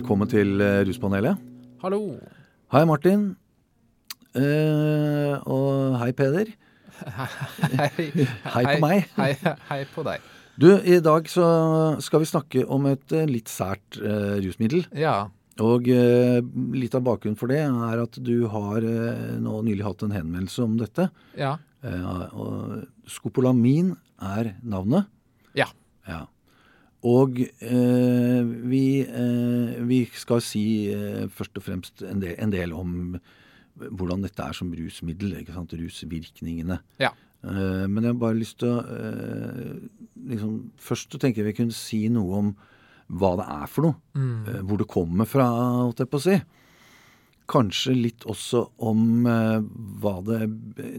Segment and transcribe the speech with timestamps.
[0.00, 1.36] Velkommen til eh, Ruspanelet.
[1.82, 1.98] Hallo.
[2.72, 3.24] Hei, Martin.
[4.32, 6.48] Eh, og hei, Peder.
[7.76, 9.10] Hei, Hei på meg.
[9.18, 9.34] Hei,
[9.68, 10.24] hei på deg.
[10.56, 11.44] Du, i dag så
[12.00, 14.86] skal vi snakke om et eh, litt sært eh, rusmiddel.
[14.96, 15.18] Ja.
[15.60, 16.40] Og eh,
[16.80, 20.64] litt av bakgrunnen for det er at du har eh, nå nylig hatt en henvendelse
[20.64, 21.10] om dette.
[21.36, 21.58] Ja.
[21.84, 23.92] Eh, og skopolamin
[24.32, 25.12] er navnet.
[25.60, 25.68] Ja.
[26.08, 26.24] Ja.
[27.08, 32.74] Og eh, vi, eh, vi skal si eh, først og fremst en del, en del
[32.76, 32.96] om
[33.80, 35.38] hvordan dette er som rusmiddel.
[35.40, 35.72] ikke sant?
[35.80, 36.80] Rusvirkningene.
[37.00, 37.14] Ja.
[37.40, 39.76] Eh, men jeg har bare lyst til å eh,
[40.28, 42.50] liksom, Først tenker jeg vi kunne si noe om
[43.10, 43.96] hva det er for noe.
[44.20, 45.46] eh, Hvor det kommer fra,
[45.86, 46.36] holdt jeg på å si.
[47.50, 50.44] Kanskje litt også om hva det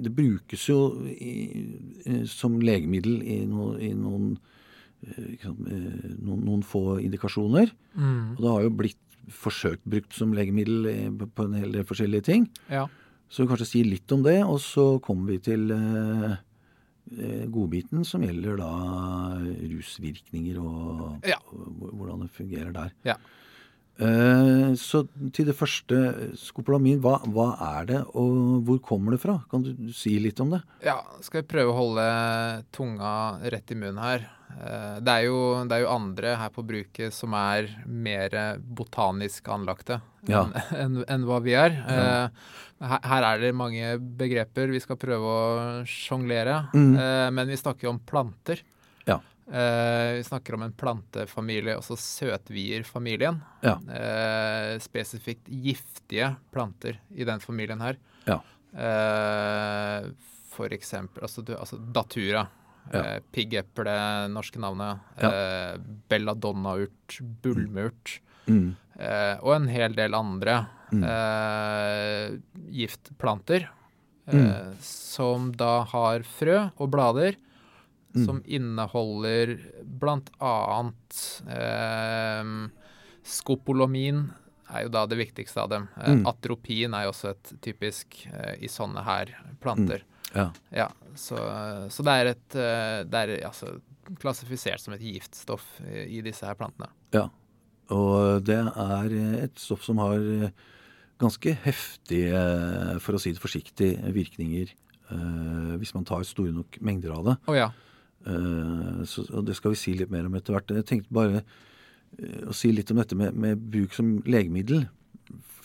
[0.03, 4.33] Det brukes jo i, som legemiddel i, no, i noen,
[5.41, 7.71] sant, eh, noen noen få indikasjoner.
[7.95, 8.35] Mm.
[8.37, 8.97] Og det har jo blitt
[9.31, 12.47] forsøkt brukt som legemiddel eh, på en hel del forskjellige ting.
[12.69, 12.87] Ja.
[13.31, 16.33] Så kanskje si litt om det, og så kommer vi til eh,
[17.17, 18.71] eh, godbiten som gjelder da
[19.71, 21.37] rusvirkninger og, Ja.
[21.53, 22.91] og hvordan det fungerer der.
[23.07, 23.15] Ja.
[24.01, 25.03] Eh, så
[25.35, 25.97] til det første,
[26.39, 29.37] skopolamin, hva, hva er det, og hvor kommer det fra?
[29.51, 30.61] Kan du si litt om det?
[30.83, 30.97] ja.
[31.21, 32.05] Skal jeg prøve å holde
[32.73, 34.27] tunga rett i munnen her.
[34.59, 38.29] Eh, Det er, jo, det er jo andre her på bruket som er mer
[38.61, 40.43] botanisk anlagte Ja.
[40.77, 41.71] enn enn hva vi er.
[41.87, 42.29] Ja.
[42.81, 46.95] Her, her er det mange begreper vi skal prøve å sjonglere, Mm.
[46.97, 48.61] eh, men vi snakker jo om planter.
[49.05, 49.19] Ja.
[49.51, 53.41] Eh, vi snakker om en plantefamilie, altså søtvierfamilien.
[53.61, 53.75] Ja.
[53.91, 57.97] Eh, spesifikt giftige planter i den familien her.
[58.25, 58.39] Ja.
[58.73, 60.09] Eh,
[60.51, 62.47] for eksempel altså, altså Datura.
[62.93, 63.01] Ja.
[63.15, 64.99] Eh, Piggeple, norske navnet.
[65.21, 65.29] Ja.
[65.31, 65.77] Eh,
[66.09, 68.19] Belladonnaurt, bullmurt.
[68.47, 68.75] Mm.
[68.99, 71.03] Eh, og en hel del andre Mm.
[71.07, 72.37] eh,
[72.71, 73.69] giftplanter.
[74.27, 74.75] Eh, Mm.
[74.81, 77.35] Som da har frø og blader
[78.13, 78.25] Mm.
[78.25, 79.57] som inneholder
[80.41, 82.69] annet eh,
[83.23, 84.29] skopolomin
[84.71, 85.87] er jo da det viktigste av dem.
[85.97, 86.25] Eh, Mm.
[86.27, 88.27] Atropin er jo også et typisk
[88.59, 89.25] i sånne her
[89.61, 90.01] planter.
[90.35, 90.47] Ja.
[90.71, 90.87] Ja,
[91.19, 91.37] så,
[91.91, 93.73] så det er et eh, Det er altså
[94.21, 96.91] klassifisert som et giftstoff i, i disse her plantene.
[97.15, 97.27] ja.
[97.91, 100.21] Og det er et stoff som har
[101.19, 102.39] ganske heftige,
[103.03, 107.35] for å si det forsiktig, virkninger eh, hvis man tar store nok mengder av det.
[107.51, 107.67] Å ja.
[108.31, 110.71] Eh, så, og det skal vi si litt mer om etter hvert.
[110.71, 111.43] Jeg tenkte bare
[112.47, 114.85] å si litt om dette med, med bruk som legemiddel.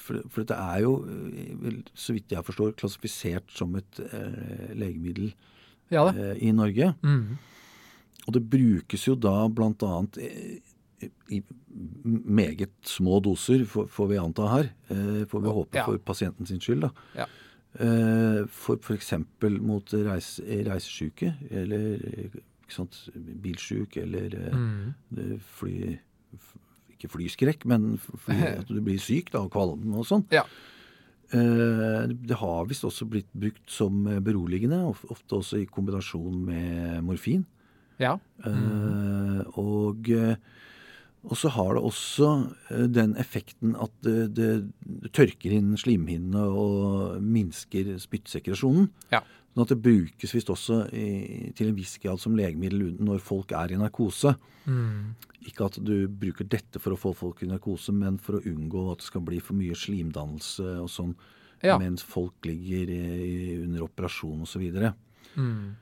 [0.06, 5.32] For, for dette er jo, eh, så vidt jeg forstår, klassifisert som et eh, legemiddel
[5.90, 6.92] Ja eh, i Norge.
[7.02, 7.36] Mm.
[8.26, 11.42] Og det brukes jo da blant annet eh, i
[12.26, 14.70] meget små doser, får vi anta her.
[14.88, 15.84] eh, Får vi håpe Ja.
[15.84, 16.90] for pasienten sin skyld, da.
[17.18, 17.26] Ja.
[17.78, 19.12] Eh, For f.eks.
[19.60, 23.08] mot reis, reisesyke, eller ikke sant,
[23.42, 25.38] bilsjuk, eller Mm.
[25.58, 25.98] fly...
[27.06, 30.26] Ikke flyskrekk, men fly, at du blir syk da, av kvalm og sånn.
[30.34, 30.44] Ja.
[31.34, 37.04] Eh, Det har visst også blitt brukt som eh, beroligende, ofte også i kombinasjon med
[37.06, 37.46] morfin.
[37.96, 38.18] Ja.
[38.44, 39.46] Mm.
[39.56, 40.10] og,
[41.24, 42.26] og så har det også
[42.92, 44.50] den effekten at det, det,
[45.16, 48.90] tørker inn slimhinnene og minsker spyttsekresjonen.
[49.14, 49.22] Ja.
[49.56, 51.06] Sånn at det brukes visst også i,
[51.56, 54.34] til en viss grad som legemiddel når folk er i narkose.
[54.68, 55.14] Mm.
[55.48, 58.82] Ikke at du bruker dette for å få folk i narkose, men for å unngå
[58.92, 61.16] at det skal bli for mye slimdannelse og sånn
[61.64, 61.78] Ja.
[61.80, 64.92] mens folk ligger i, under operasjon osv.
[65.40, 65.72] Mm.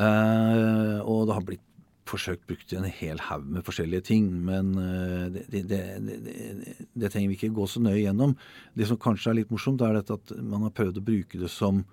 [0.00, 1.66] Eh, og det har blitt
[2.08, 6.18] forsøkt brukt i en hel haug med forskjellige ting, men eh, det, det, det,
[6.96, 8.38] det, trenger vi ikke gå så nøye gjennom.
[8.72, 11.84] Det som kanskje er litt morsomt, er at man har prøvd å bruke det som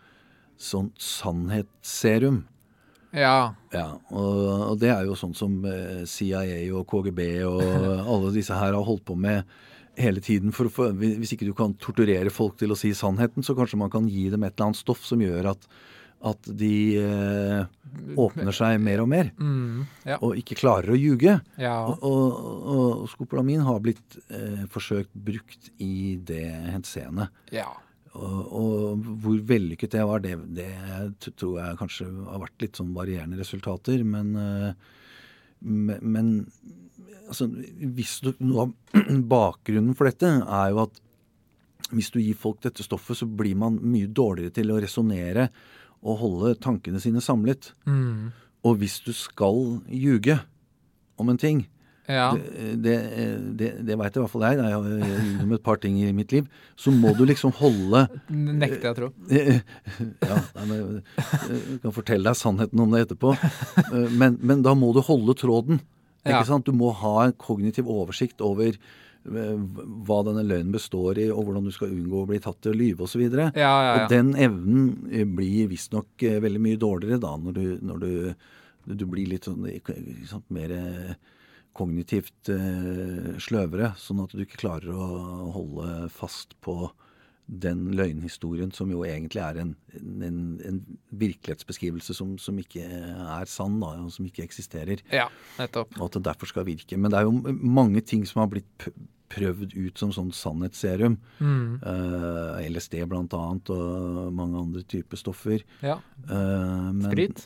[0.57, 2.43] sånn sannhetsserum.
[3.15, 3.53] Ja.
[3.71, 4.39] Ja, og,
[4.73, 6.41] og det er jo sånn som eh, CIA
[6.75, 7.61] og KGB og
[8.11, 9.45] alle disse her har holdt på med
[9.95, 10.51] hele tiden.
[10.51, 13.91] For, få- hvis ikke du kan torturere folk til å si sannheten, så kanskje man
[13.93, 15.63] kan gi dem et eller annet stoff som gjør at,
[16.27, 17.63] at de eh,
[18.19, 19.85] åpner seg mer og mer, Mm.
[20.03, 20.17] Ja.
[20.19, 21.37] og ikke klarer å ljuge.
[21.61, 21.77] ja.
[21.87, 26.43] Og, og, og skopolamin har blitt eh, forsøkt brukt i det
[26.75, 27.29] henseende.
[27.55, 27.69] ja.
[28.15, 30.69] Og, og hvor vellykket det var, det, det
[31.35, 34.03] tror jeg kanskje har vært litt sånn varierende resultater.
[34.07, 34.69] Men, eh,
[35.65, 36.29] men, men
[37.27, 37.49] altså,
[37.97, 39.01] hvis du, noe av
[39.35, 41.01] bakgrunnen for dette er jo at
[41.93, 45.49] hvis du gir folk dette stoffet, så blir man mye dårligere til å resonnere
[46.05, 47.71] og holde tankene sine samlet.
[47.85, 48.31] Mm.
[48.65, 50.39] Og hvis du skal ljuge
[51.21, 51.65] om en ting,
[52.07, 52.27] Ja.
[52.37, 52.95] Det, det,
[53.57, 54.59] det, det veit i hvert fall jeg.
[54.61, 56.45] Jeg har gjennom et par ting i mitt liv.
[56.77, 59.09] Så må du liksom holde Nekter jeg å tro.
[60.29, 60.99] Ja, nei, men,
[61.49, 63.33] jeg kan fortelle deg sannheten om det etterpå.
[64.13, 65.81] Men, men da må du holde tråden.
[66.25, 66.45] Ikke Ja.
[66.47, 66.65] sant?
[66.65, 69.57] Du må ha en kognitiv oversikt over eh,
[70.07, 72.77] hva denne løgnen består i, og hvordan du skal unngå å bli tatt til å
[72.79, 73.21] lyve osv.
[73.29, 73.93] Ja, ja, ja.
[73.99, 78.11] Og den evnen eh, blir visstnok eh, veldig mye dårligere da, når du, når du,
[79.01, 79.65] du blir litt sånn
[80.29, 81.13] sant, mer eh,
[81.75, 86.89] kognitivt eh, sløvere, sånn at du ikke klarer å holde fast på
[87.45, 90.79] den løgnhistorien som jo egentlig er en, en, en
[91.13, 95.03] virkelighetsbeskrivelse som, som ikke er sann, da, og som ikke eksisterer.
[95.13, 95.27] ja,
[95.59, 95.93] nettopp.
[95.99, 96.97] Og at det derfor skal virke.
[96.97, 98.87] Men det er jo mange ting som har blitt
[99.35, 101.19] prøvd ut som sånn sannhetsserum.
[101.41, 101.77] Mm.
[101.85, 105.65] Uh, LSD blant annet, og mange andre typer stoffer.
[105.85, 105.99] Ja.
[106.29, 107.45] Uh, men- Sprit.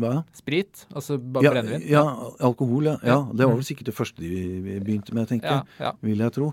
[0.00, 0.24] Hva?
[0.36, 1.84] Sprit, altså bare Ja, brennevin.
[1.88, 2.02] ja,
[2.40, 2.96] alkohol, ja.
[3.04, 3.18] ja.
[3.32, 3.60] Det var Mm.
[3.60, 5.62] vel sikkert det første de begynte med, tenker jeg.
[5.80, 5.92] ja.
[6.02, 6.52] Vil jeg tro.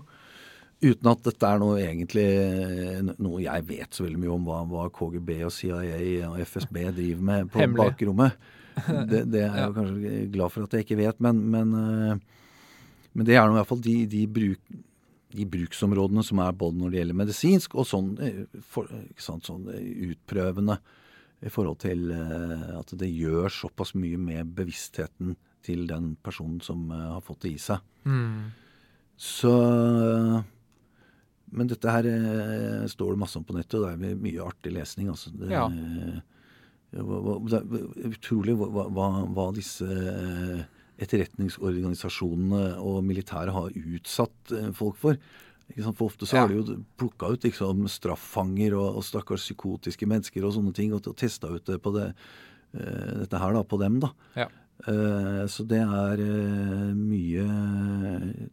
[0.80, 2.26] Uten at dette er noe egentlig
[3.18, 7.22] noe jeg vet så veldig mye om hva, hva KGB og CIA og FSB driver
[7.32, 7.90] med på Hemmelig.
[7.96, 8.32] bakrommet.
[9.10, 12.20] Det, det er jeg kanskje glad for at jeg ikke vet, men, men, eh,
[13.18, 14.60] men det er nå i hvert fall de, de, bruk,
[15.34, 18.86] de bruksområdene som er både når det gjelder medisinsk og sånn, eh, for,
[19.18, 20.78] sant, sånn eh, utprøvende
[21.44, 25.36] i forhold til eh, at det gjør såpass mye med bevisstheten
[25.66, 27.84] til den personen som eh, har fått det i seg.
[28.08, 28.48] Mm.
[29.18, 29.52] Så
[31.48, 34.74] Men dette her eh, står det masse om på nettet, og det er mye artig
[34.74, 35.08] lesning.
[35.14, 35.30] Altså.
[35.32, 35.68] Det, Ja.
[35.68, 39.86] det er utrolig hva, hva, hva disse
[40.98, 45.20] etterretningsorganisasjonene og militæret har utsatt folk for.
[45.76, 50.46] For ofte så har de jo plukka ut liksom, straffanger og, og stakkars psykotiske mennesker
[50.46, 52.06] og sånne ting, og, og testa ut det på det,
[52.78, 54.00] uh, dette her da, på dem.
[54.02, 54.14] da.
[54.38, 54.48] Ja.
[54.86, 57.46] Eh, Så det er eh, mye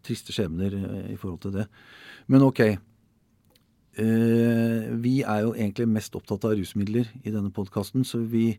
[0.01, 0.73] triste skjebner
[1.12, 1.67] i forhold til det.
[2.27, 2.62] Men ok.
[3.95, 8.57] Vi er jo egentlig mest opptatt av rusmidler i denne podkasten, så vi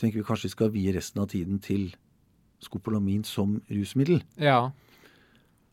[0.00, 1.92] tenker vi kanskje skal vie resten av tiden til
[2.64, 4.24] skopolamin som rusmiddel.
[4.40, 4.72] Ja.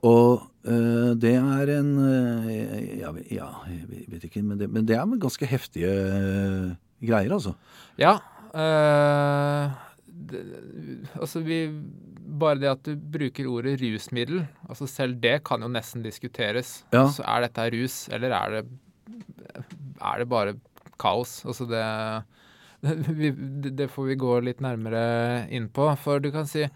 [0.07, 4.95] Og eh, det er en eh, ja, ja, jeg vet ikke, men det, men det
[4.95, 6.69] er med ganske heftige eh,
[7.03, 7.55] greier, altså.
[7.99, 8.15] Ja.
[8.55, 9.71] øh,
[10.29, 10.43] det,
[11.19, 11.67] altså vi
[12.39, 16.83] Bare det at du bruker ordet rusmiddel, altså selv det kan jo nesten diskuteres.
[16.93, 17.07] Ja.
[17.09, 18.61] Så er dette rus, eller er det,
[19.97, 20.53] er det bare
[21.01, 21.41] kaos?
[21.43, 21.81] Altså det
[23.17, 25.89] det det får vi gå litt nærmere inn på.
[25.99, 26.67] For du kan si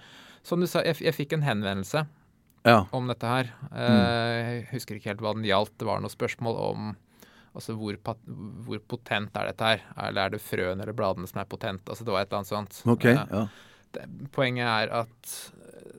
[0.43, 2.01] Som du sa, jeg, jeg fikk en henvendelse
[2.65, 2.85] Ja.
[2.95, 3.49] om dette her.
[3.75, 5.73] Eh, Jeg husker ikke helt hva den gjaldt.
[5.77, 6.95] Det var noe spørsmål om
[7.55, 7.97] altså hvor,
[8.65, 9.81] hvor potent er dette her?
[9.97, 11.83] Eller er det frøene eller bladene som er potent?
[11.85, 12.81] Altså Det var et eller annet sånt.
[12.89, 13.05] Ok.
[13.05, 13.47] Eh, Ja.
[13.93, 15.51] det, poenget er at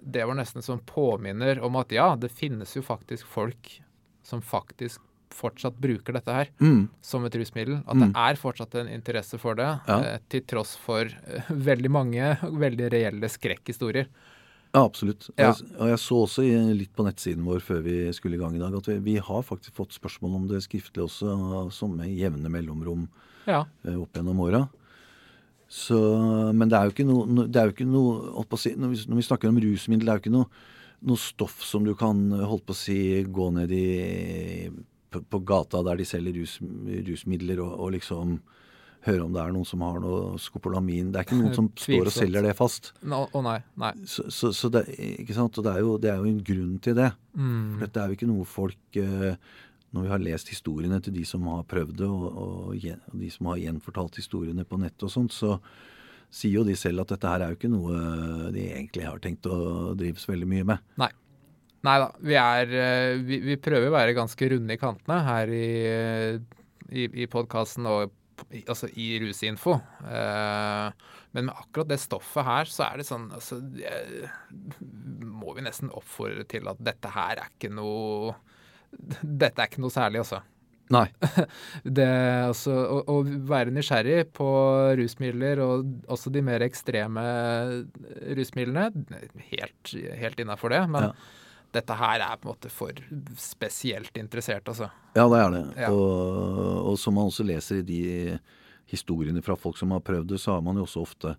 [0.05, 3.81] det var nesten som påminner om at ja, det finnes jo faktisk folk
[4.23, 5.01] som faktisk
[5.35, 6.89] fortsatt bruker dette her Mm.
[7.03, 7.83] som et rusmiddel.
[7.89, 8.13] At Mm.
[8.13, 9.99] det er fortsatt en interesse for det, Ja.
[10.01, 11.05] eh, til tross for
[11.51, 14.07] veldig mange veldig reelle skrekkhistorier.
[14.75, 15.29] Ja, absolutt.
[15.39, 15.53] Ja.
[15.53, 18.63] jeg, og jeg så også litt på nettsiden vår før vi skulle i gang i
[18.63, 21.37] dag, at vi, vi har faktisk fått spørsmål om det skriftlig også,
[21.75, 23.07] som med jevne mellomrom
[23.47, 23.61] Ja.
[23.87, 24.65] eh, opp gjennom åra.
[25.71, 25.97] Så,
[26.53, 29.21] men det er jo ikke noe, det er jo ikke noe si, når, vi, når
[29.21, 30.51] vi snakker om rusmiddel, det er jo ikke noe,
[31.07, 32.99] noe stoff som du kan holdt på å si,
[33.31, 33.87] gå ned i
[35.15, 36.59] på, på gata der de selger rus,
[37.07, 38.41] rusmidler, og, og liksom
[39.07, 41.11] høre om det er noen som har noe skopolamin.
[41.13, 42.93] Det er ikke noen som står og selger det fast.
[43.05, 43.59] Å oh nei.
[43.81, 43.93] Nei.
[44.09, 45.61] Så, så, så det, ikke sant?
[45.61, 47.11] Og det er, jo, det er jo en grunn til det.
[47.37, 47.81] Mm.
[47.83, 49.35] Dette er jo ikke noe folk eh,
[49.95, 53.33] Når vi har lest historiene til de som har prøvd det, og, og, og de
[53.33, 55.59] som har gjenfortalt historiene på nettet og sånt, så
[56.35, 57.99] sier jo de selv at dette her er jo ikke noe
[58.55, 60.89] de egentlig har tenkt å drive så veldig mye med.
[60.99, 61.13] Nei.
[61.85, 62.11] Nei da.
[62.25, 66.61] Vi er eh, vi, vi prøver å være ganske runde i kantene her i, eh,
[66.91, 68.15] i, i podkasten og
[68.65, 69.77] altså i Rusinfo.
[70.05, 73.59] Eh, men med akkurat det stoffet her, så er det sånn altså,
[75.25, 78.37] Må vi nesten oppfordre til at dette her er ikke noe
[78.95, 80.43] Dette er ikke noe særlig, altså.
[80.95, 81.07] Nei.
[81.99, 82.09] Det,
[82.45, 83.17] altså å, å
[83.49, 84.49] være nysgjerrig på
[85.01, 87.25] rusmidler, og også de mer ekstreme
[88.39, 88.91] rusmidlene,
[89.51, 90.85] helt, helt innafor det.
[90.93, 91.17] Men Ja.
[91.75, 93.01] Dette her er på en måte for
[93.41, 94.91] spesielt interessert, altså.
[95.17, 95.65] Ja, det er det.
[95.85, 95.91] Ja.
[95.93, 98.03] Og, og som man også leser i de
[98.91, 101.35] historiene fra folk som har prøvd det, så har man jo også ofte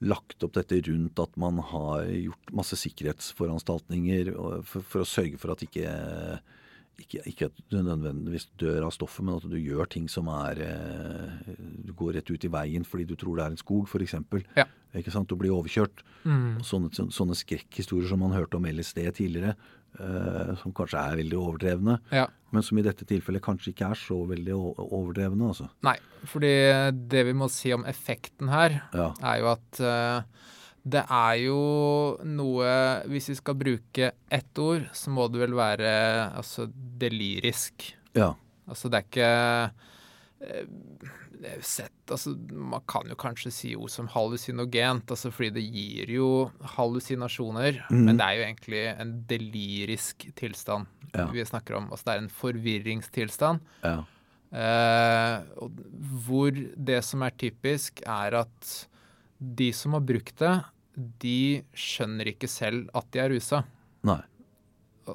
[0.00, 4.32] lagt opp dette rundt at man har gjort masse sikkerhetsforanstaltninger
[4.64, 5.90] for, for å sørge for at ikke,
[7.00, 10.60] ikke, ikke, at du nødvendigvis dør av stoffet, men at du gjør ting som er
[10.66, 11.54] eh,
[11.86, 14.14] Du går rett ut i veien fordi du tror det er en skog, f.eks.
[14.56, 14.66] Ja.
[14.98, 15.28] Ikke sant?
[15.30, 16.02] Du blir overkjørt.
[16.26, 16.60] Mm.
[16.66, 19.54] Sånne, sånne skrekkhistorier som man hørte om LSD tidligere,
[20.00, 22.26] eh, som kanskje er veldig overdrevne, Ja.
[22.50, 25.46] men som i dette tilfellet kanskje ikke er så veldig overdrevne.
[25.52, 25.68] altså.
[25.86, 26.54] Nei, fordi
[27.08, 29.12] det vi må si om effekten her, Ja.
[29.22, 30.22] er jo at eh,
[30.84, 31.56] det er jo
[32.24, 32.68] noe
[33.10, 35.90] Hvis vi skal bruke ett ord, så må det vel være
[36.36, 37.94] altså delirisk.
[38.16, 38.32] ja.
[38.70, 39.30] Altså det er ikke
[40.46, 46.12] eh, sett, altså Man kan jo kanskje si ord som hallusinogent, altså fordi det gir
[46.14, 46.28] jo
[46.76, 47.80] hallusinasjoner.
[47.90, 48.04] Mm.
[48.06, 51.26] Men det er jo egentlig en delirisk tilstand Ja.
[51.34, 51.88] vi snakker om.
[51.90, 53.60] Altså det er en forvirringstilstand.
[53.84, 53.98] ja.
[54.50, 55.42] Eh,
[56.26, 58.88] hvor det som er typisk, er at
[59.40, 60.54] de som har brukt det,
[61.22, 63.62] de skjønner ikke selv at de er rusa.
[64.04, 64.20] Nei.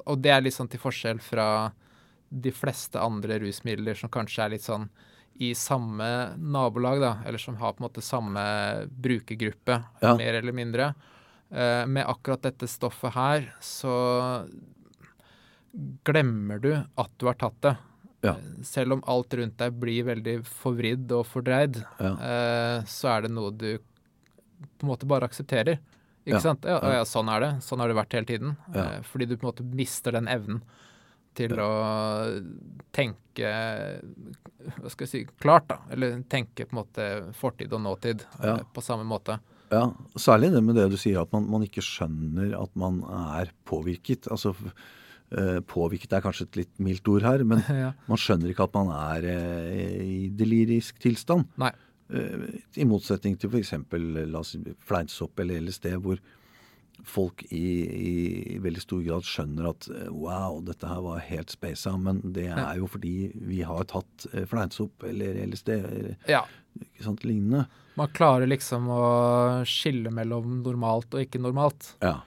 [0.04, 1.72] Og- det er litt sånn til forskjell fra
[2.30, 4.88] de fleste andre rusmidler som kanskje er litt sånn
[5.38, 10.16] i samme nabolag, da, eller som har på en måte samme brukergruppe, Ja.
[10.16, 10.94] mer eller mindre.
[11.52, 14.48] Eh, med akkurat dette stoffet her, så
[16.04, 17.76] glemmer du at du har tatt det.
[18.24, 18.34] Ja.
[18.62, 22.14] Selv om alt rundt deg blir veldig forvridd og fordreid, Ja.
[22.16, 23.78] eh, så er det noe du
[24.78, 25.78] på en måte bare aksepterer.
[26.26, 26.40] Ikke Ja.
[26.42, 26.64] sant?
[26.64, 27.04] Ja, Ja.
[27.04, 27.50] sånn er det.
[27.62, 28.56] Sånn har det vært hele tiden.
[28.74, 28.82] Ja.
[28.96, 30.62] Eh, fordi du på en måte mister den evnen
[31.36, 32.42] til å
[32.92, 33.50] tenke
[34.80, 35.78] hva skal jeg si, klart, da.
[35.92, 39.38] Eller tenke på en måte fortid og nåtid eh, på samme måte.
[39.70, 43.00] Ja, særlig det med det du sier, at man, man ikke skjønner at man
[43.38, 44.28] er påvirket.
[44.30, 44.54] Altså,
[45.32, 47.92] eh, påvirket er kanskje et litt mildt ord her, men ja.
[48.08, 49.26] man skjønner ikke at man er
[50.02, 51.46] i delirisk tilstand.
[51.58, 51.72] Nei.
[52.08, 52.48] Eh,
[52.82, 53.74] I motsetning til f.eks.
[54.86, 56.20] fleinsopp eller LSD, hvor
[57.06, 57.66] folk i,
[58.56, 62.48] i veldig stor grad skjønner at eh, wow, dette her var helt spasa, men det
[62.52, 66.44] er jo fordi vi har tatt eh, fleinsopp eller LSD eller ja.
[67.02, 67.66] sant, lignende.
[67.96, 69.02] Man klarer liksom å
[69.68, 71.94] skille mellom normalt og ikke normalt.
[72.04, 72.18] Ja.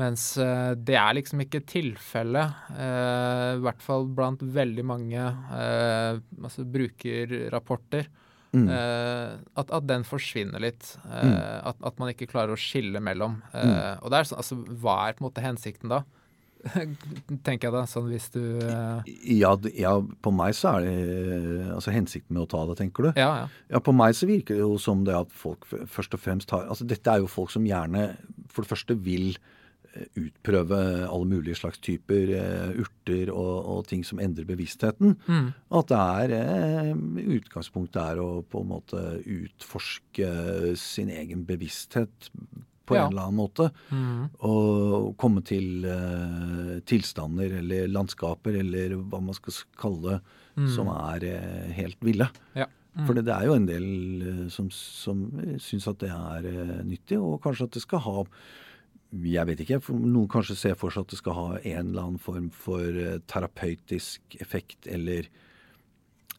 [0.00, 6.64] Mens det er liksom ikke tilfellet, eh, i hvert fall blant veldig mange eh, altså
[6.64, 8.06] brukerrapporter,
[8.50, 8.64] Mm.
[8.66, 10.96] eh, at, at den forsvinner litt.
[11.06, 13.38] Eh, at, at man ikke klarer å skille mellom.
[13.54, 16.00] Eh, Og det er sånn, altså, hva er på en måte hensikten da?
[17.46, 19.00] Tenker jeg da, sånn hvis du uh...
[19.24, 23.10] Ja, ja, på meg så er det altså hensikten med å ta det, tenker du?
[23.16, 23.46] Ja, ja.
[23.72, 26.66] Ja, på meg så virker det jo som det at folk først og fremst har
[26.68, 28.10] Altså dette er jo folk som gjerne
[28.52, 29.32] for det første vil
[30.18, 30.78] utprøve
[31.08, 35.16] alle mulige slags typer eh, urter og, og ting som endrer bevisstheten.
[35.26, 35.50] Mm.
[35.80, 36.90] At det er eh,
[37.38, 40.30] utgangspunktet er å på en måte utforske
[40.78, 42.30] sin egen bevissthet
[42.86, 43.04] på Ja.
[43.06, 43.68] en eller annen måte.
[43.90, 44.30] Mm.
[44.46, 50.20] Og komme til eh, tilstander eller landskaper eller hva man skal kalle det,
[50.74, 51.24] som er
[51.76, 52.26] helt ville.
[52.58, 52.66] Ja.
[52.98, 53.04] Mm.
[53.06, 53.84] For det er jo en del
[54.50, 55.22] som, som
[55.62, 58.24] syns at det er nyttig, og kanskje at det skal ha
[59.10, 62.02] jeg vet ikke, for noen kanskje ser for seg at det skal ha en eller
[62.04, 65.26] annen form for eh, terapeutisk effekt eller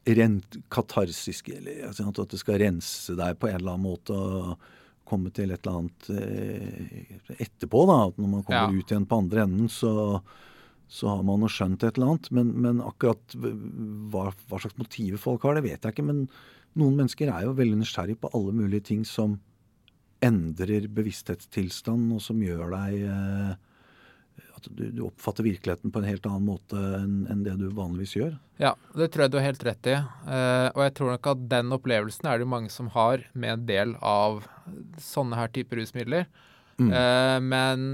[0.08, 4.64] rent katarsisk, eller altså at det skal rense deg på en eller annen måte og
[5.12, 7.84] komme til et eller annet eh, etterpå.
[7.90, 8.80] da, at Når man kommer Ja.
[8.80, 10.22] ut igjen på andre enden, så,
[10.88, 12.32] så har man jo skjønt et eller annet.
[12.32, 16.08] Men, men akkurat hva, hva slags motiver folk har, det vet jeg ikke.
[16.08, 16.24] Men
[16.80, 19.38] noen mennesker er jo veldig nysgjerrig på alle mulige ting som
[20.22, 23.54] endrer bevissthetstilstand, og som gjør deg eh,
[24.58, 28.14] at du, du oppfatter virkeligheten på en helt annen måte enn enn det du vanligvis
[28.20, 28.36] gjør.
[28.62, 29.96] Ja, det tror jeg du har helt rett i.
[29.98, 33.66] Eh, og jeg tror nok at den opplevelsen er det mange som har med en
[33.70, 34.44] del av
[35.02, 36.30] sånne her typer rusmidler.
[36.82, 36.92] Mm.
[36.94, 37.88] Eh, men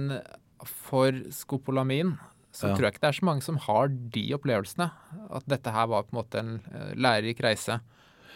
[0.68, 2.18] for skopolamin
[2.58, 2.76] så Ja.
[2.76, 4.88] tror jeg ikke det er så mange som har de opplevelsene.
[5.30, 7.80] At dette her var på en måte en eh, lærerik reise.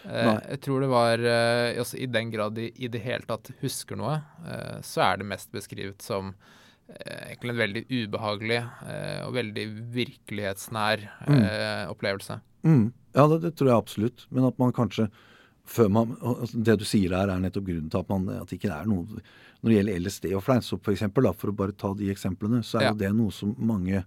[0.05, 0.37] Eh, Nei.
[0.53, 3.99] jeg tror det var eh, altså I den grad de i det hele tatt husker
[3.99, 6.33] noe, eh, så er det mest beskrevet som
[6.91, 9.63] egentlig en veldig ubehagelig eh, og veldig
[9.95, 11.45] virkelighetsnær mm.
[11.93, 12.35] opplevelse.
[12.67, 12.89] Mm.
[13.15, 14.25] Ja, det, det tror jeg absolutt.
[14.27, 15.07] Men at man kanskje
[15.71, 18.57] før man, altså Det du sier her, er nettopp grunnen til at, man, at det
[18.57, 19.05] ikke er noe
[19.61, 22.87] Når det gjelder LSD og fleinsopp, f.eks., for å bare ta de eksemplene, så er
[22.87, 22.91] Ja.
[22.91, 24.03] jo det noe som mange,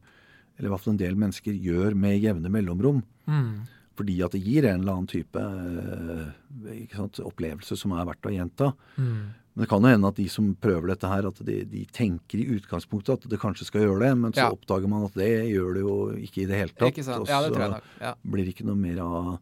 [0.59, 3.03] eller i hvert fall en del mennesker, gjør med jevne mellomrom.
[3.31, 3.63] Mm.
[3.95, 8.33] Fordi at det gir en eller annen type eh, sant, opplevelse som er verdt å
[8.35, 8.73] gjenta.
[8.99, 9.33] Mm.
[9.55, 12.41] Men det kan jo hende at de som prøver dette her, at de, de tenker
[12.43, 14.51] i utgangspunktet at det kanskje skal gjøre det, men så Ja.
[14.51, 15.95] oppdager man at det gjør det jo
[16.27, 16.99] ikke i det hele tatt.
[17.21, 17.83] Og Ja, det så- tror jeg nok.
[18.01, 18.15] Ja.
[18.27, 19.39] blir det ikke noe mer av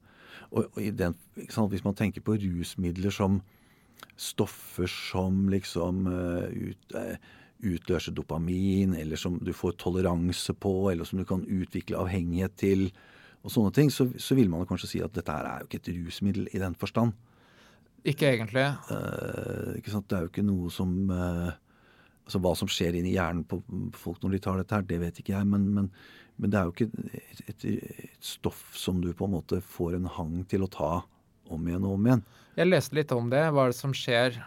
[0.52, 1.14] og, og i den,
[1.49, 3.40] sant, Hvis man tenker på rusmidler som
[4.21, 6.06] stoffer som liksom
[6.52, 6.92] ut,
[7.62, 12.90] utløser dopamin, eller som du får toleranse på, eller som du kan utvikle avhengighet til,
[13.42, 15.80] og sånne ting, så, så vil man kanskje si at dette her er jo ikke
[15.82, 17.14] et rusmiddel i den forstand.
[18.06, 18.64] Ikke egentlig.
[18.90, 20.08] Eh, ikke sant?
[20.11, 21.52] Det er jo ikke noe som eh,
[22.22, 23.61] altså Hva som skjer inni hjernen på,
[23.99, 25.49] folk når de tar dette her, det vet ikke jeg.
[25.50, 25.90] Men, men,
[26.38, 29.99] men det er jo ikke et, et, et, stoff som du på en måte får
[29.99, 30.92] en hang til å ta
[31.52, 32.25] om igjen og om igjen.
[32.58, 33.42] Jeg leste litt om det.
[33.50, 34.38] Hva er det som skjer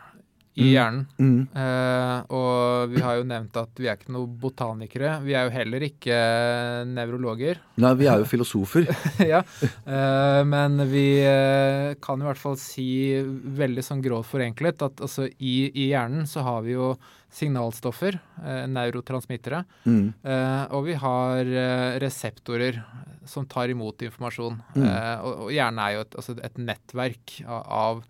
[0.55, 0.71] i mm.
[0.71, 1.01] hjernen.
[1.19, 1.39] Mm.
[1.51, 5.17] Uh, og vi har jo nevnt at vi er ikke noen botanikere.
[5.25, 6.19] Vi er jo heller ikke
[6.87, 7.59] nevrologer.
[7.83, 8.87] Nei, vi er jo filosofer.
[9.33, 12.87] ja, uh, men vi uh, kan i hvert fall si
[13.59, 16.93] veldig sånn grovt forenklet at altså, i, i, hjernen så har vi jo
[17.35, 18.15] signalstoffer,
[18.71, 20.05] neurotransmittere, mm.
[20.71, 21.49] og vi har
[21.99, 22.77] reseptorer
[23.27, 24.61] som tar imot informasjon.
[24.77, 24.85] Mm.
[24.85, 28.05] Og, og, hjernen er jo et, altså et nettverk av, av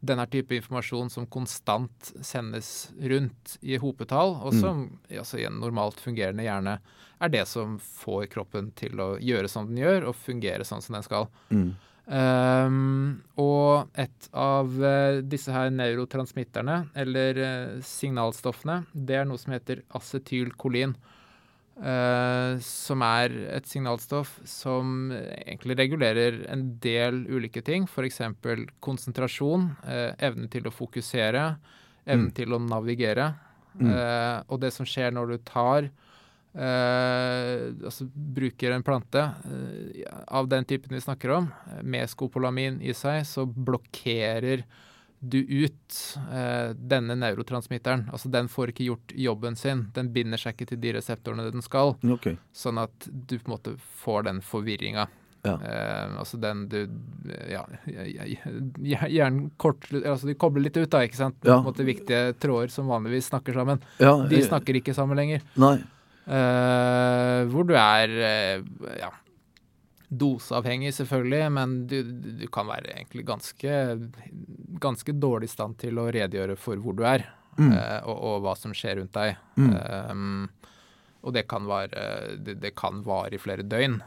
[0.00, 4.60] denne type informasjon som konstant sendes rundt i hopetall, og mm.
[4.60, 5.18] som mm.
[5.18, 6.78] altså, i en normalt fungerende hjerne
[7.18, 10.98] er det som får kroppen til å gjøre som den gjør, og fungere sånn som
[10.98, 11.26] den skal.
[11.50, 11.72] Mm.
[12.08, 19.52] Um, og et av uh, disse her neurotransmitterne, eller uh, signalstoffene, det er noe som
[19.52, 20.94] heter acetylkolin.
[21.78, 27.86] Uh, som er et signalstoff som egentlig regulerer en del ulike ting.
[27.86, 28.18] F.eks.
[28.82, 31.44] konsentrasjon, uh, evne til å fokusere,
[32.02, 32.34] evne mm.
[32.34, 33.28] til å navigere.
[33.78, 33.92] Mm.
[33.92, 35.90] Uh, og det som skjer når du tar
[36.58, 39.20] altså bruker en plante
[40.32, 41.44] av den typen vi snakker om,
[41.86, 44.64] med skopolamin i seg, så blokkerer
[45.20, 48.06] du ut eh, denne neurotransmitteren.
[48.12, 49.86] Altså den får ikke gjort jobben sin.
[49.94, 51.96] Den binder seg ikke til de reseptorene den skal.
[52.18, 52.38] Okay.
[52.54, 55.08] Sånn at du på en måte får den forvirringa.
[55.46, 55.54] Ja.
[55.54, 56.80] Eh, altså den du
[57.46, 57.62] Ja,
[59.06, 61.38] hjernen kort Altså de kobler litt ut, da, ikke sant?
[61.42, 61.60] Ja.
[61.60, 63.82] På en måte viktige tråder som vanligvis snakker sammen.
[64.02, 65.46] Ja, de snakker ikke sammen lenger.
[65.58, 65.76] Nei.
[66.28, 68.66] Eh, hvor du er eh,
[69.00, 69.12] ja,
[70.08, 73.72] doseavhengig, selvfølgelig, men du, du, kan være egentlig ganske,
[74.80, 77.26] ganske dårlig i stand til å redegjøre for hvor du er,
[77.58, 77.72] mm.
[77.74, 79.36] uh, og, og, hva som skjer rundt deg.
[79.60, 79.74] Mm.
[80.08, 80.70] Um,
[81.26, 82.06] og det kan, vare,
[82.40, 83.98] det, det kan vare i flere døgn.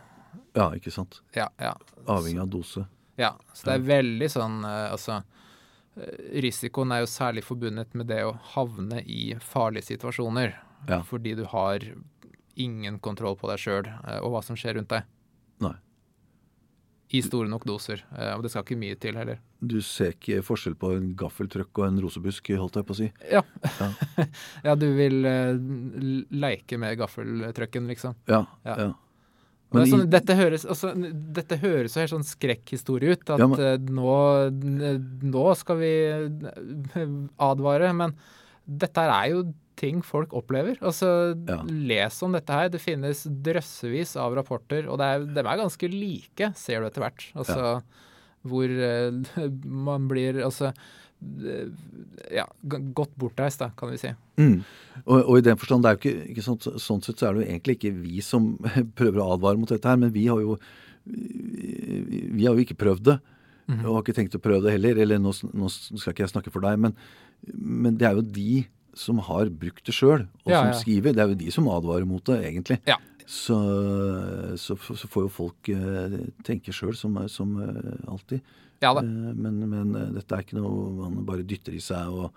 [0.58, 1.20] Ja, ikke sant.
[1.38, 1.76] Ja, ja.
[2.10, 2.88] Avhengig av dose.
[3.20, 5.20] Ja, så det er veldig sånn uh, Altså,
[6.00, 10.56] eh, risikoen er jo særlig forbundet med det å havne i farlige situasjoner.
[10.90, 11.04] Ja.
[11.06, 11.86] Fordi du har
[12.58, 13.86] ingen kontroll på deg sjøl
[14.18, 15.06] og hva som skjer rundt deg.
[15.62, 15.76] Nei
[17.12, 18.04] i store nok doser.
[18.16, 19.42] Eh, og det skal ikke mye til heller.
[19.60, 23.08] Du ser ikke forskjell på en gaffeltrøkk og en rosebusk, holdt jeg på å si?
[23.32, 23.44] Ja.
[23.68, 23.90] Ja,
[24.68, 25.54] ja du vil uh,
[26.32, 28.18] leke med gaffeltrøkken, liksom.
[28.32, 28.46] Ja.
[28.68, 28.78] ja.
[28.88, 28.92] ja.
[29.72, 30.92] Men sånn, dette, høres, altså,
[31.36, 33.24] dette høres jo helt sånn skrekkhistorie ut.
[33.32, 34.16] At ja, men, uh, nå,
[35.32, 35.94] nå skal vi
[37.52, 37.92] advare.
[37.96, 38.16] Men
[38.66, 39.46] dette er jo
[39.80, 40.78] ting folk opplever.
[40.82, 41.60] Altså, ja.
[41.68, 42.72] Les om dette her.
[42.74, 47.28] Det finnes drøssevis av rapporter, og er, de er ganske like, ser du etter hvert.
[47.36, 48.10] Altså, ja.
[48.52, 49.42] Hvor uh,
[49.86, 51.68] man blir Altså uh,
[52.34, 54.14] ja, godt bortreist, da, kan vi si.
[54.42, 54.62] Mm.
[55.06, 57.38] Og, og, i den forstand, det er jo ikke, ikke sånn, sånn, sett så er
[57.38, 58.56] det jo egentlig ikke vi som
[59.00, 60.58] prøver å advare mot dette her, men vi har jo
[61.02, 63.20] vi har jo ikke prøvd det.
[63.68, 63.86] Mm -hmm.
[63.86, 64.98] Og har ikke tenkt å prøve det heller.
[64.98, 66.96] Eller nå, nå skal ikke jeg snakke for deg, men,
[67.54, 68.66] men det er jo de
[68.98, 71.16] som har brukt det sjøl, og ja, som skriver.
[71.16, 72.80] Det er jo de som advarer mot det, egentlig.
[72.90, 72.98] Ja.
[73.32, 73.56] Så,
[74.60, 78.42] så, så, får jo folk uh, tenke sjøl, som, som uh, alltid.
[78.84, 82.36] Ja, uh, men, men dette er ikke noe man bare dytter i seg og,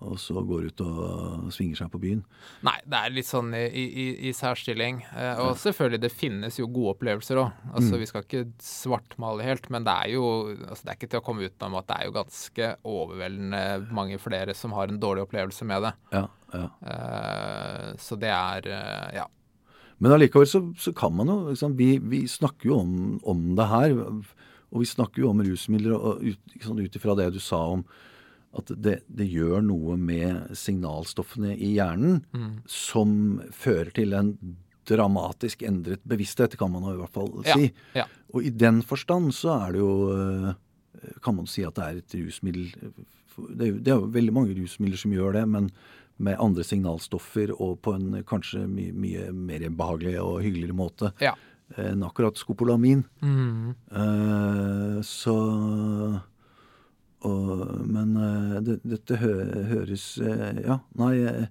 [0.00, 2.20] og så går ut og svinger seg på byen.
[2.64, 5.02] Nei, det er litt sånn i, i, i særstilling.
[5.12, 7.58] Eh, og selvfølgelig, det finnes jo gode opplevelser òg.
[7.74, 7.98] Altså, mm.
[8.00, 11.26] Vi skal ikke svartmale helt, men det er jo altså, det er ikke til å
[11.26, 13.62] komme utenom at det er jo ganske overveldende
[14.00, 15.94] mange flere som har en dårlig opplevelse med det.
[16.16, 16.24] Ja,
[16.56, 16.66] ja.
[16.94, 19.28] Eh, så det er eh, ja.
[20.00, 22.94] Men allikevel så, så, kan man jo liksom, vi, vi, snakker jo om,
[23.28, 23.98] om, det her.
[24.70, 27.84] Og vi snakker jo om rusmidler og ut ifra det du sa om
[28.58, 32.50] at det, det, gjør noe med signalstoffene i hjernen mm.
[32.66, 33.12] som
[33.54, 34.32] fører til en
[34.90, 37.70] dramatisk endret bevissthet, kan man i hvert fall si.
[37.94, 38.08] Ja, ja.
[38.34, 40.50] Og i den forstand så er det jo eh,
[41.22, 44.34] Kan man si at det er et rusmiddel Det er jo, det er jo veldig
[44.34, 45.70] mange rusmidler som gjør det, men
[46.20, 51.32] med andre signalstoffer og på en kanskje mye, mye mer behagelig og hyggeligere måte ja.
[51.80, 53.06] enn akkurat skopolamin.
[53.24, 53.70] Mm.
[53.88, 55.36] Uh, så
[57.28, 59.32] og, men eh, det, dette hø,
[59.74, 61.12] høres eh, Ja, nei.
[61.18, 61.48] Jeg,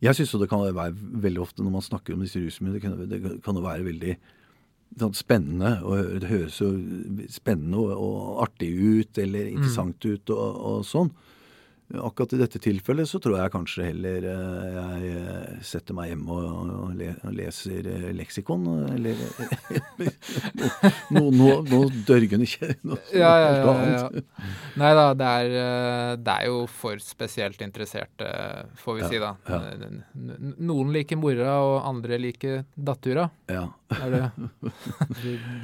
[0.00, 2.84] jeg syns jo det kan være veldig ofte når man snakker om disse rusmidlene, det
[2.84, 4.14] kan, det kan jo være veldig
[5.00, 5.74] sånn spennende.
[5.84, 6.70] og Det høres jo
[7.30, 9.52] spennende og, og artig ut eller mm.
[9.58, 11.12] interessant ut og, og, sånn.
[11.98, 14.76] Akkurat i dette tilfellet så tror jeg kanskje heller eh,
[15.06, 18.66] jeg setter meg hjemme og, le, og leser eh, leksikon.
[18.94, 19.18] Eller
[21.16, 22.46] noe, noe, noe dørgende
[22.86, 24.22] noe Ja, ja, ja, ja.
[24.80, 28.30] Nei da, det er, eh, det er jo for spesielt interesserte,
[28.84, 29.34] får vi Ja, si da.
[29.50, 29.60] ja.
[30.60, 33.28] Noen liker mora, og andre liker dattura.
[33.50, 33.66] Ja.
[33.90, 34.22] Er det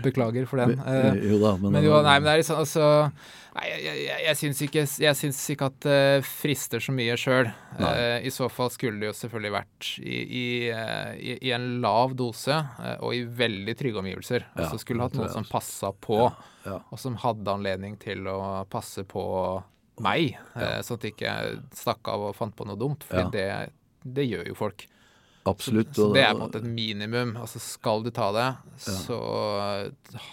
[0.04, 0.78] Beklager for den.
[0.80, 2.86] Uh, jo da, men, Men jo, nei, men det er liksom altså
[3.56, 7.48] Nei, jeg, jeg, jeg, syns ikke, jeg syns ikke at det frister så mye sjøl.
[7.78, 10.42] Uh, I så fall skulle det jo selvfølgelig vært i, i,
[10.74, 14.44] eh, i, i en lav dose eh, og i veldig trygge omgivelser.
[14.50, 16.18] Ja, altså skulle hatt noen som passa på,
[16.66, 16.76] ja.
[16.82, 19.24] og som hadde anledning til å passe på
[20.04, 21.36] meg, eh, sånn at jeg ikke
[21.76, 23.06] stakk av og fant på noe dumt.
[23.08, 23.30] For Ja.
[23.32, 23.48] det,
[24.04, 24.84] det gjør jo folk.
[25.46, 25.92] Absolutt.
[25.94, 27.36] Så det er på en måte et minimum.
[27.40, 28.48] Altså skal du ta det,
[28.82, 29.18] så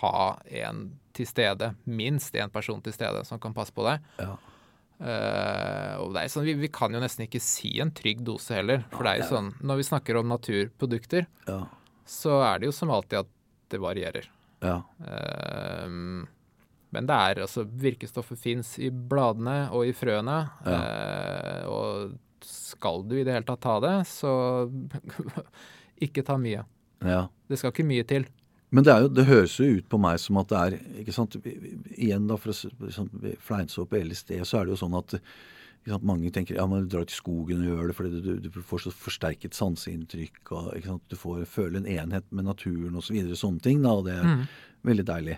[0.02, 0.17] ha
[0.63, 4.02] en til stede, minst én person til stede som kan passe på deg.
[4.23, 4.34] ja.
[5.04, 8.54] Uh, og det er sånn, vi, vi kan jo nesten ikke si en trygg dose
[8.56, 8.86] heller.
[8.93, 11.58] For det er jo sånn, når vi snakker om naturprodukter, Ja.
[12.08, 13.32] så er det jo som alltid at
[13.73, 14.30] det varierer.
[14.63, 14.78] ja.
[15.02, 16.23] Uh,
[16.93, 20.36] men det er altså Virkestoffet fins i bladene og i frøene.
[20.62, 20.76] Ja.
[20.78, 20.84] og
[22.84, 24.32] skal du i det hele tatt ta det, så
[26.06, 26.67] ikke ta mye.
[27.08, 27.26] ja.
[27.48, 28.28] Det skal ikke mye til.
[28.74, 31.36] Men det, jo, det høres jo ut på meg som at det er ikke sant,
[31.93, 33.12] Igjen, da, for å liksom,
[33.43, 37.06] fleinse opp LSD, så er det jo sånn at sant, mange tenker ja, du drar
[37.06, 40.41] til skogen og gjør det fordi du, du får så forsterket sanseinntrykk.
[40.58, 43.12] og sant, Du får føle en enhet med naturen osv.
[43.12, 43.84] Så videre, sånne ting.
[43.86, 44.48] da, og Det er
[44.89, 45.38] veldig deilig.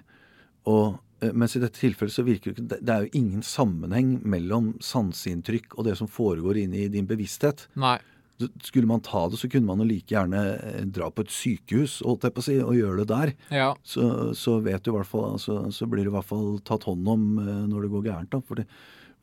[0.71, 0.95] Og,
[1.33, 5.77] mens i dette tilfellet så virker det ikke det, er jo ingen sammenheng mellom sanseinntrykk
[5.77, 7.67] og det som foregår inni din bevissthet.
[7.79, 7.97] Nei.
[8.35, 12.01] Skulle man ta det, så kunne man jo like gjerne eh, dra på et sykehus
[12.03, 13.69] holdt jeg på å si, og gjøre det der Ja.
[13.87, 16.83] så, så vet du i hvert fall, altså, så blir det i hvert fall tatt
[16.89, 18.33] hånd om eh, når det går gærent.
[18.35, 18.41] Da.
[18.43, 18.67] For, det,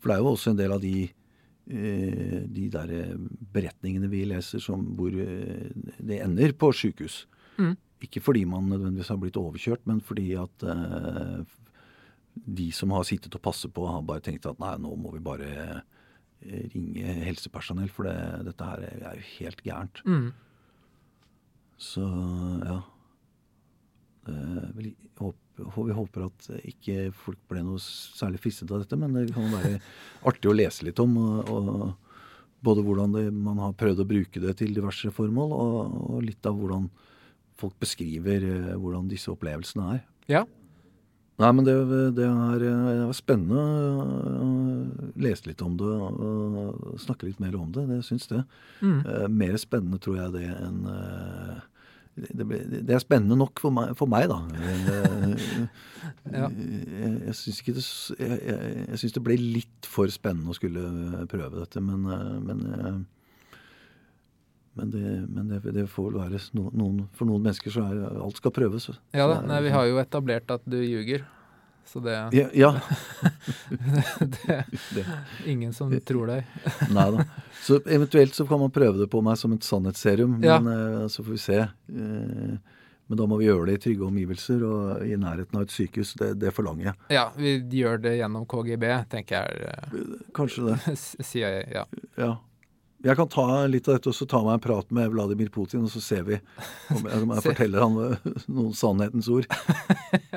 [0.01, 0.95] for det er jo også en del av de,
[1.69, 3.15] eh, de der eh,
[3.53, 5.69] beretningene vi leser som hvor eh,
[6.01, 7.27] det ender på sykehus.
[7.61, 7.75] Mm.
[8.03, 11.43] Ikke fordi man nødvendigvis har blitt overkjørt, men fordi at eh,
[12.35, 15.21] de som har sittet og passet på, har bare tenkt at nei, nå må vi
[15.25, 18.17] bare eh, ringe helsepersonell, for det,
[18.49, 20.03] dette her er jo helt gærent.
[20.09, 20.33] Mm.
[21.83, 22.07] Så
[22.63, 22.81] ja.
[24.23, 28.99] Det er vel, håp, vi håper at ikke folk ble noe særlig fristet av dette,
[28.99, 29.81] men det kan være
[30.31, 31.17] artig å lese litt om.
[31.19, 35.97] Og, og både hvordan det, man har prøvd å bruke det til diverse formål, og,
[36.15, 36.87] og litt av hvordan
[37.59, 40.05] folk beskriver eh, hvordan disse opplevelsene er.
[40.39, 40.47] ja.
[41.41, 41.75] Nei, men det,
[42.17, 42.71] det, er, det
[43.07, 43.63] er spennende
[45.23, 47.87] lese litt om det og, snakke litt mer om det.
[47.89, 48.43] Det syns det.
[48.83, 48.99] Mm.
[49.01, 51.61] Eh, mer spennende tror jeg det enn eh,
[52.13, 54.43] det, ble, det er spennende nok for meg, for meg da.
[54.53, 55.69] Men, eh,
[56.33, 56.49] Ja.
[56.51, 57.83] Jeg, jeg syns ikke det
[58.19, 60.83] jeg, jeg, synes det ble litt for spennende å skulle
[61.31, 62.97] prøve dette, men, eh, men eh,
[64.75, 68.37] men, det, men det, det får være no, noen, For noen mennesker så er alt
[68.41, 68.89] skal prøves.
[69.13, 69.41] Ja da.
[69.45, 71.25] Nei, vi liksom- har jo etablert at du ljuger.
[71.85, 72.69] Så det, ja, ja,
[74.21, 75.07] det det.
[75.47, 76.45] Ingen som tror deg.
[76.95, 77.25] Nei da.
[77.63, 80.61] Så eventuelt så kan man prøve det på meg som et sannhetsserum, Ja.
[80.63, 81.59] men eh, så får vi se.
[81.59, 82.55] Eh,
[83.11, 86.15] men da må vi gjøre det i trygge omgivelser og i nærheten av et sykehus.
[86.17, 86.95] Det, det forlanger jeg.
[87.19, 89.75] Ja, vi gjør det gjennom KGB, tenker jeg.
[89.75, 90.07] er,
[90.39, 90.79] Kanskje det.
[90.95, 91.85] eh, Sier jeg, ja.
[92.17, 92.31] Ja.
[93.03, 95.83] Jeg kan ta litt av dette og så ta meg en prat med Vladimir Putin,
[95.87, 96.37] og så ser vi
[96.95, 99.49] om jeg, om jeg forteller han eh, noen sannhetens ord.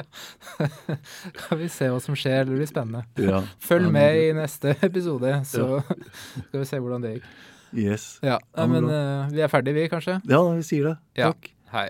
[1.41, 3.05] Kan vi se hva som skjer, det blir spennende.
[3.21, 3.43] Ja.
[3.69, 7.29] Følg med i neste episode, så skal vi se hvordan det gikk.
[7.75, 8.07] Yes.
[8.23, 8.39] Ja,
[8.71, 10.17] men eh, vi er ferdige, vi, kanskje?
[10.31, 10.97] Ja, vi sier det.
[11.19, 11.33] Ja.
[11.33, 11.51] Takk.
[11.75, 11.89] Hei.